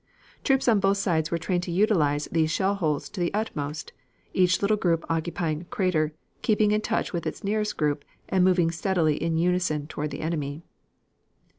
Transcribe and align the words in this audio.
Troops 0.43 0.67
on 0.67 0.79
both 0.79 0.97
sides 0.97 1.29
were 1.29 1.37
trained 1.37 1.61
to 1.61 1.69
utilize 1.71 2.27
these 2.31 2.49
shell 2.49 2.73
holes 2.73 3.07
to 3.09 3.19
the 3.19 3.31
utmost, 3.35 3.93
each 4.33 4.59
little 4.59 4.75
group 4.75 5.05
occupying 5.11 5.61
a 5.61 5.65
crater, 5.65 6.11
keeping 6.41 6.71
in 6.71 6.81
touch 6.81 7.13
with 7.13 7.27
its 7.27 7.43
nearest 7.43 7.77
group 7.77 8.03
and 8.27 8.43
moving 8.43 8.71
steadily 8.71 9.15
in 9.21 9.37
unison 9.37 9.85
toward 9.85 10.09
the 10.09 10.21
enemy. 10.21 10.63